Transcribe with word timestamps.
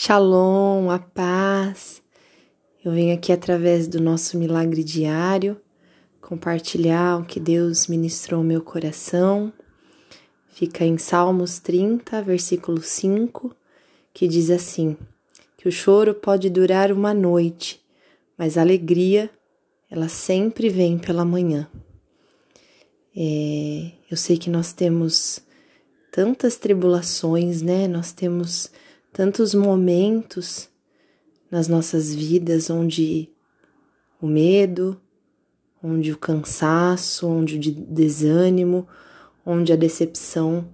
Shalom, 0.00 0.92
a 0.92 1.00
paz. 1.00 2.00
Eu 2.84 2.92
venho 2.92 3.12
aqui 3.12 3.32
através 3.32 3.88
do 3.88 4.00
nosso 4.00 4.38
milagre 4.38 4.84
diário 4.84 5.60
compartilhar 6.20 7.18
o 7.18 7.24
que 7.24 7.40
Deus 7.40 7.88
ministrou 7.88 8.38
ao 8.38 8.46
meu 8.46 8.62
coração. 8.62 9.52
Fica 10.50 10.84
em 10.84 10.96
Salmos 10.98 11.58
30, 11.58 12.22
versículo 12.22 12.80
5, 12.80 13.52
que 14.14 14.28
diz 14.28 14.50
assim: 14.50 14.96
que 15.56 15.66
o 15.66 15.72
choro 15.72 16.14
pode 16.14 16.48
durar 16.48 16.92
uma 16.92 17.12
noite, 17.12 17.84
mas 18.38 18.56
a 18.56 18.60
alegria, 18.60 19.28
ela 19.90 20.08
sempre 20.08 20.68
vem 20.68 20.96
pela 20.96 21.24
manhã. 21.24 21.68
É, 23.16 23.90
eu 24.08 24.16
sei 24.16 24.38
que 24.38 24.48
nós 24.48 24.72
temos 24.72 25.40
tantas 26.12 26.54
tribulações, 26.54 27.62
né? 27.62 27.88
Nós 27.88 28.12
temos 28.12 28.70
tantos 29.12 29.54
momentos 29.54 30.68
nas 31.50 31.68
nossas 31.68 32.14
vidas 32.14 32.70
onde 32.70 33.30
o 34.20 34.26
medo, 34.26 35.00
onde 35.82 36.12
o 36.12 36.18
cansaço, 36.18 37.26
onde 37.26 37.56
o 37.56 37.72
desânimo, 37.72 38.86
onde 39.44 39.72
a 39.72 39.76
decepção 39.76 40.68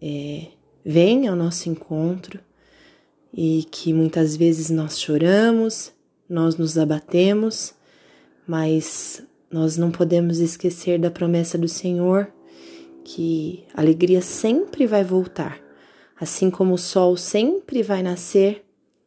é, 0.00 0.48
vem 0.84 1.28
ao 1.28 1.36
nosso 1.36 1.68
encontro 1.68 2.40
e 3.32 3.66
que 3.70 3.92
muitas 3.92 4.36
vezes 4.36 4.68
nós 4.70 5.00
choramos, 5.00 5.92
nós 6.28 6.56
nos 6.56 6.76
abatemos, 6.76 7.74
mas 8.46 9.22
nós 9.50 9.76
não 9.76 9.90
podemos 9.90 10.38
esquecer 10.38 10.98
da 10.98 11.10
promessa 11.10 11.56
do 11.56 11.68
Senhor 11.68 12.32
que 13.04 13.64
a 13.74 13.80
alegria 13.80 14.20
sempre 14.20 14.86
vai 14.86 15.04
voltar. 15.04 15.61
Assim 16.22 16.52
como 16.52 16.74
o 16.74 16.78
sol 16.78 17.16
sempre 17.16 17.82
vai 17.82 18.00
nascer, 18.00 18.64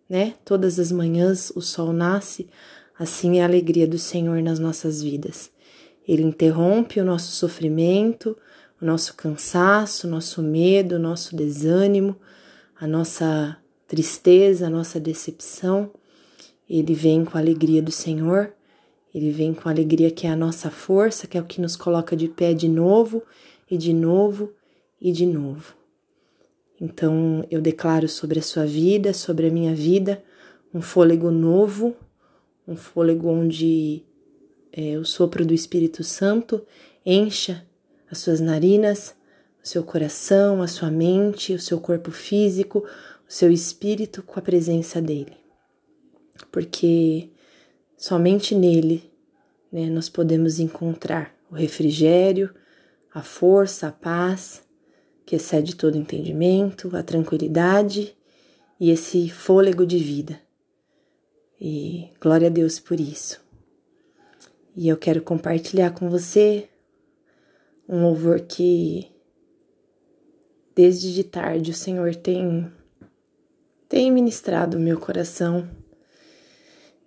né? 0.09 0.33
Todas 0.43 0.77
as 0.77 0.91
manhãs 0.91 1.49
o 1.55 1.61
sol 1.61 1.93
nasce, 1.93 2.49
assim 2.99 3.39
é 3.39 3.41
a 3.41 3.45
alegria 3.45 3.87
do 3.87 3.97
Senhor 3.97 4.41
nas 4.41 4.59
nossas 4.59 5.01
vidas. 5.01 5.49
Ele 6.05 6.23
interrompe 6.23 6.99
o 6.99 7.05
nosso 7.05 7.31
sofrimento, 7.31 8.37
o 8.81 8.85
nosso 8.85 9.13
cansaço, 9.15 10.07
o 10.07 10.09
nosso 10.09 10.43
medo, 10.43 10.95
o 10.95 10.99
nosso 10.99 11.37
desânimo, 11.37 12.17
a 12.77 12.85
nossa 12.85 13.55
tristeza, 13.87 14.67
a 14.67 14.69
nossa 14.69 14.99
decepção. 14.99 15.91
Ele 16.69 16.93
vem 16.93 17.23
com 17.23 17.37
a 17.37 17.39
alegria 17.39 17.81
do 17.81 17.93
Senhor, 17.93 18.53
ele 19.13 19.31
vem 19.31 19.53
com 19.53 19.69
a 19.69 19.71
alegria 19.71 20.11
que 20.11 20.27
é 20.27 20.31
a 20.31 20.35
nossa 20.35 20.69
força, 20.69 21.27
que 21.27 21.37
é 21.37 21.41
o 21.41 21.45
que 21.45 21.61
nos 21.61 21.77
coloca 21.77 22.13
de 22.13 22.27
pé 22.27 22.53
de 22.53 22.67
novo 22.67 23.23
e 23.71 23.77
de 23.77 23.93
novo 23.93 24.51
e 24.99 25.13
de 25.13 25.25
novo. 25.25 25.84
Então 26.85 27.43
eu 27.49 27.59
declaro 27.59 28.07
sobre 28.07 28.37
a 28.37 28.43
sua 28.43 28.63
vida, 28.63 29.11
sobre 29.11 29.47
a 29.47 29.51
minha 29.51 29.73
vida, 29.73 30.23
um 30.71 30.81
fôlego 30.81 31.31
novo, 31.31 31.95
um 32.67 32.75
fôlego 32.75 33.27
onde 33.27 34.03
é, 34.71 34.95
o 34.95 35.03
sopro 35.03 35.43
do 35.43 35.53
Espírito 35.53 36.03
Santo 36.03 36.63
encha 37.03 37.65
as 38.09 38.19
suas 38.19 38.39
narinas, 38.39 39.15
o 39.63 39.67
seu 39.67 39.83
coração, 39.83 40.61
a 40.61 40.67
sua 40.67 40.91
mente, 40.91 41.53
o 41.53 41.59
seu 41.59 41.79
corpo 41.79 42.11
físico, 42.11 42.85
o 43.27 43.33
seu 43.33 43.51
espírito 43.51 44.21
com 44.21 44.39
a 44.39 44.43
presença 44.43 45.01
dele. 45.01 45.35
Porque 46.51 47.31
somente 47.97 48.53
nele 48.53 49.11
né, 49.71 49.89
nós 49.89 50.07
podemos 50.07 50.59
encontrar 50.59 51.33
o 51.49 51.55
refrigério, 51.55 52.53
a 53.11 53.23
força, 53.23 53.87
a 53.87 53.91
paz 53.91 54.64
que 55.25 55.35
excede 55.35 55.75
todo 55.75 55.97
entendimento, 55.97 56.95
a 56.95 57.01
tranquilidade 57.01 58.15
e 58.79 58.91
esse 58.91 59.29
fôlego 59.29 59.85
de 59.85 59.97
vida. 59.97 60.39
E 61.59 62.09
glória 62.21 62.47
a 62.47 62.51
Deus 62.51 62.79
por 62.79 62.99
isso. 62.99 63.43
E 64.75 64.87
eu 64.87 64.97
quero 64.97 65.21
compartilhar 65.21 65.91
com 65.91 66.09
você 66.09 66.67
um 67.87 68.01
louvor 68.03 68.41
que 68.41 69.09
desde 70.75 71.13
de 71.13 71.23
tarde 71.23 71.71
o 71.71 71.75
Senhor 71.75 72.13
tem 72.15 72.71
tem 73.87 74.11
ministrado 74.11 74.79
meu 74.79 74.99
coração. 74.99 75.69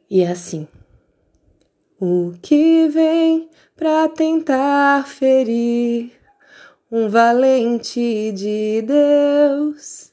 E 0.08 0.22
é 0.22 0.30
assim: 0.30 0.66
O 2.00 2.32
que 2.40 2.88
vem 2.88 3.50
para 3.76 4.08
tentar 4.08 5.06
ferir 5.06 6.17
um 6.90 7.06
valente 7.06 8.32
de 8.32 8.80
Deus 8.80 10.10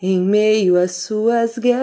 em 0.00 0.18
meio 0.18 0.78
às 0.78 0.92
suas 0.92 1.58
guerras. 1.58 1.82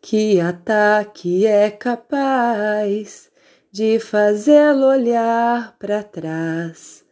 Que 0.00 0.38
ataque 0.40 1.46
é 1.46 1.70
capaz 1.70 3.30
de 3.72 3.98
fazê-lo 3.98 4.86
olhar 4.86 5.74
para 5.78 6.02
trás 6.02 7.02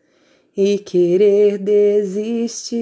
e 0.54 0.78
querer 0.78 1.56
desistir? 1.58 2.76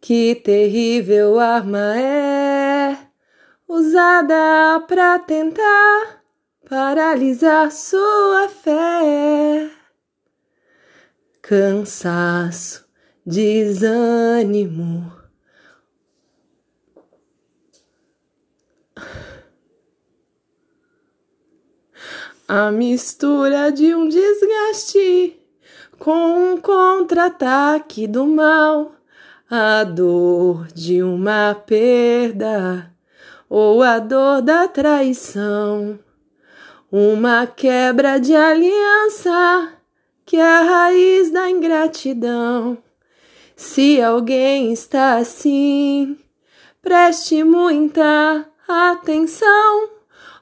Que 0.00 0.36
terrível 0.36 1.40
arma 1.40 1.98
é 1.98 2.98
usada 3.68 4.80
para 4.88 5.18
tentar 5.20 6.21
paralisar 6.68 7.70
sua 7.70 8.48
fé. 8.48 9.70
Cansaço, 11.40 12.86
desânimo. 13.26 15.12
A 22.46 22.70
mistura 22.70 23.72
de 23.72 23.94
um 23.94 24.08
desgaste 24.08 25.40
com 25.98 26.52
um 26.52 26.60
contra-ataque 26.60 28.06
do 28.06 28.26
mal, 28.26 28.92
a 29.48 29.84
dor 29.84 30.66
de 30.68 31.02
uma 31.02 31.54
perda 31.54 32.92
ou 33.48 33.82
a 33.82 33.98
dor 33.98 34.42
da 34.42 34.68
traição 34.68 35.98
uma 36.94 37.46
quebra 37.46 38.20
de 38.20 38.36
aliança 38.36 39.72
que 40.26 40.36
é 40.36 40.42
a 40.42 40.60
raiz 40.60 41.30
da 41.30 41.50
ingratidão. 41.50 42.76
Se 43.56 43.98
alguém 44.02 44.74
está 44.74 45.16
assim, 45.16 46.18
preste 46.82 47.42
muita 47.42 48.46
atenção. 48.68 49.88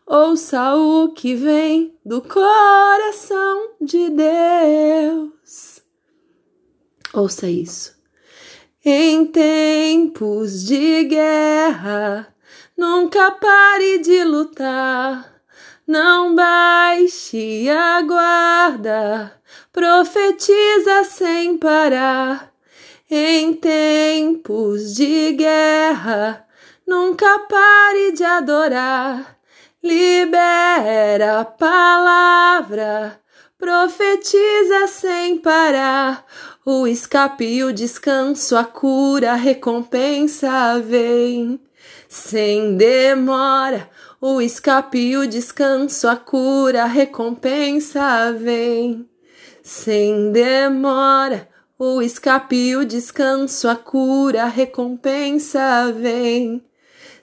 Ouça 0.05 0.75
o 0.75 1.13
que 1.13 1.37
vem 1.37 1.97
do 2.05 2.21
coração 2.21 3.71
de 3.81 4.11
Deus. 4.11 5.81
Ouça 7.15 7.49
isso. 7.49 7.97
Em 8.85 9.25
tempos 9.25 10.65
de 10.65 11.05
guerra, 11.05 12.35
nunca 12.77 13.31
pare 13.31 13.99
de 13.99 14.25
lutar 14.25 15.40
não 15.91 16.37
baixe 16.37 17.69
a 17.69 18.01
guarda, 18.03 19.33
profetiza 19.73 21.03
sem 21.03 21.59
parar. 21.59 22.53
Em 23.11 23.53
tempos 23.55 24.95
de 24.95 25.33
guerra, 25.33 26.47
nunca 26.87 27.41
pare 27.41 28.13
de 28.13 28.23
adorar. 28.23 29.37
Libera 29.83 31.41
a 31.41 31.45
palavra, 31.45 33.21
profetiza 33.59 34.87
sem 34.87 35.39
parar. 35.39 36.25
O 36.65 36.87
escape 36.87 37.45
e 37.45 37.65
o 37.65 37.73
descanso, 37.73 38.57
a 38.57 38.63
cura, 38.63 39.33
a 39.33 39.35
recompensa 39.35 40.79
vem. 40.79 41.61
Sem 42.09 42.77
demora, 42.77 43.91
o 44.21 44.39
escape 44.43 45.17
o 45.17 45.27
descanso, 45.27 46.07
a 46.07 46.15
cura, 46.15 46.83
a 46.83 46.87
recompensa 46.87 48.31
vem. 48.33 49.09
Sem 49.63 50.31
demora, 50.31 51.49
o 51.79 52.03
escape 52.03 52.77
o 52.77 52.85
descanso, 52.85 53.67
a 53.67 53.75
cura, 53.77 54.43
a 54.43 54.47
recompensa 54.47 55.91
vem. 55.91 56.63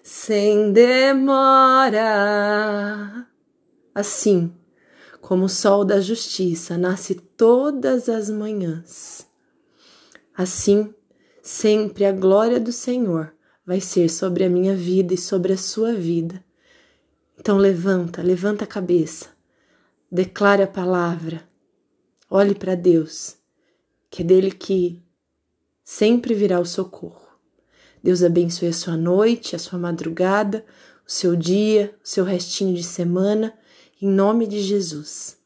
Sem 0.01 0.71
demora. 0.73 2.07
Assim, 3.93 4.51
como 5.21 5.45
o 5.45 5.49
sol 5.49 5.85
da 5.85 6.01
justiça 6.01 6.79
nasce 6.79 7.13
todas 7.13 8.09
as 8.09 8.27
manhãs. 8.27 9.27
Assim, 10.35 10.91
sempre 11.43 12.05
a 12.05 12.11
glória 12.11 12.59
do 12.59 12.71
Senhor 12.71 13.31
vai 13.63 13.79
ser 13.79 14.09
sobre 14.09 14.45
a 14.45 14.49
minha 14.49 14.75
vida 14.75 15.13
e 15.13 15.17
sobre 15.17 15.53
a 15.53 15.57
sua 15.57 15.93
vida 15.93 16.46
então 17.37 17.57
levanta, 17.57 18.21
levanta 18.21 18.63
a 18.63 18.67
cabeça, 18.67 19.29
declare 20.11 20.63
a 20.63 20.67
palavra, 20.67 21.47
olhe 22.29 22.55
para 22.55 22.75
Deus, 22.75 23.37
que 24.09 24.21
é 24.21 24.25
dele 24.25 24.51
que 24.51 25.01
sempre 25.83 26.33
virá 26.33 26.59
o 26.59 26.65
socorro. 26.65 27.27
Deus 28.03 28.23
abençoe 28.23 28.69
a 28.69 28.73
sua 28.73 28.97
noite, 28.97 29.55
a 29.55 29.59
sua 29.59 29.77
madrugada, 29.77 30.65
o 31.07 31.11
seu 31.11 31.35
dia, 31.35 31.95
o 32.03 32.07
seu 32.07 32.23
restinho 32.25 32.73
de 32.75 32.83
semana, 32.83 33.53
em 34.01 34.07
nome 34.07 34.47
de 34.47 34.61
Jesus. 34.61 35.36